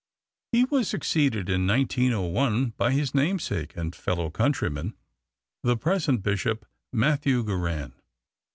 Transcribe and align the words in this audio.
He 0.51 0.63
was 0.63 0.87
succeeded 0.87 1.47
in 1.47 1.67
1901 1.67 2.71
by 2.75 2.91
his 2.93 3.13
namesake 3.13 3.77
and 3.77 3.95
fellow 3.95 4.31
countryman, 4.31 4.95
the 5.61 5.77
present 5.77 6.23
Bishop 6.23 6.65
Matthew 6.91 7.43
Gaughran. 7.43 7.93